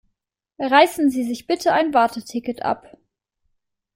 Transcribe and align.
Reißen 0.57 1.11
Sie 1.11 1.23
sich 1.23 1.45
bitte 1.45 1.73
ein 1.73 1.93
Warteticket 1.93 2.63
ab. 2.63 2.97